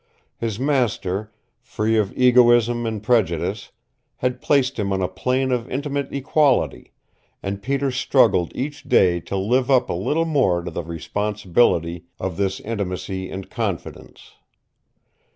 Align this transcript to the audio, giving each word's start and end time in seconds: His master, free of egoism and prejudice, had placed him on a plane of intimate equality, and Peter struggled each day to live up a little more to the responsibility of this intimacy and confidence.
His 0.39 0.59
master, 0.59 1.31
free 1.59 1.95
of 1.95 2.11
egoism 2.17 2.87
and 2.87 3.03
prejudice, 3.03 3.69
had 4.15 4.41
placed 4.41 4.79
him 4.79 4.91
on 4.91 4.99
a 5.03 5.07
plane 5.07 5.51
of 5.51 5.69
intimate 5.69 6.11
equality, 6.11 6.91
and 7.43 7.61
Peter 7.61 7.91
struggled 7.91 8.51
each 8.55 8.85
day 8.85 9.19
to 9.19 9.37
live 9.37 9.69
up 9.69 9.91
a 9.91 9.93
little 9.93 10.25
more 10.25 10.63
to 10.63 10.71
the 10.71 10.81
responsibility 10.81 12.05
of 12.19 12.37
this 12.37 12.59
intimacy 12.61 13.29
and 13.29 13.51
confidence. 13.51 14.31